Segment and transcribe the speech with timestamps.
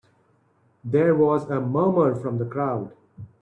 [0.83, 2.91] There was a murmur from the crowd.